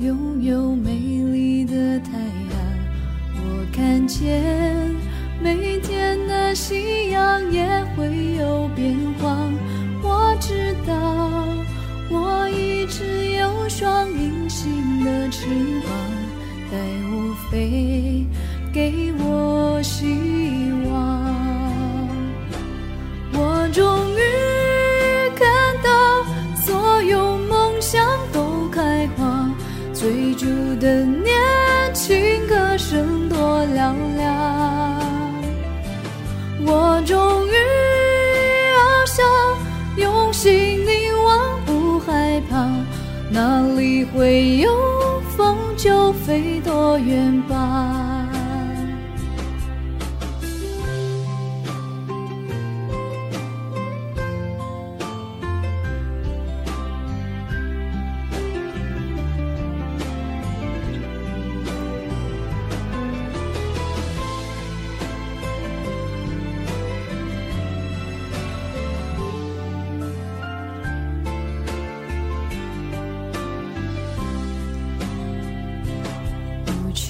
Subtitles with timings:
[0.00, 2.56] 拥有美丽的太阳，
[3.34, 4.42] 我看见
[5.42, 8.06] 每天的夕阳也会
[8.38, 9.36] 有变化。
[10.02, 10.94] 我知道
[12.10, 15.44] 我一直有双隐形的翅
[15.82, 15.92] 膀，
[16.70, 16.78] 带
[17.12, 18.24] 我飞，
[18.72, 20.39] 给我希望。
[30.00, 30.46] 追逐
[30.80, 31.28] 的年
[31.92, 32.16] 轻
[32.48, 34.98] 歌声多嘹亮。
[36.64, 37.52] 我终于
[38.72, 39.26] 翱翔，
[39.98, 42.66] 用心凝望，不害怕，
[43.28, 44.70] 哪里会有
[45.36, 48.09] 风就飞多远吧。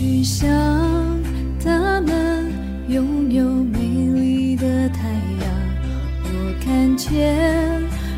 [0.00, 0.48] 去想
[1.62, 2.50] 他们
[2.88, 5.02] 拥有美丽的太
[5.42, 5.44] 阳，
[6.24, 7.36] 我看见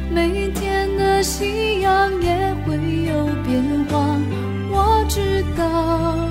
[0.08, 4.16] 每天的夕阳也会有变化。
[4.70, 6.30] 我知道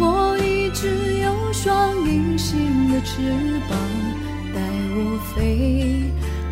[0.00, 0.88] 我一直
[1.22, 3.22] 有双隐形的翅
[3.68, 3.78] 膀，
[4.52, 4.60] 带
[4.96, 6.02] 我飞，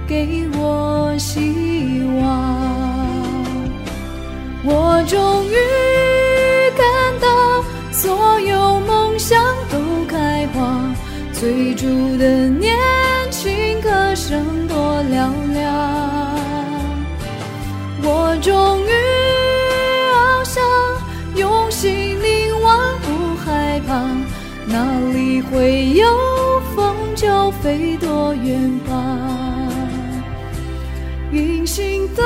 [0.07, 2.46] 给我希望。
[15.17, 15.65] 嘹亮。
[18.03, 18.93] 我终于
[20.13, 20.63] 翱翔，
[21.35, 23.95] 用心凝望，不害怕，
[24.67, 24.75] 哪
[25.15, 26.07] 里会有
[26.75, 28.93] 风就飞多远吧。
[31.33, 32.23] 隐形的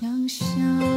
[0.00, 0.87] 想象。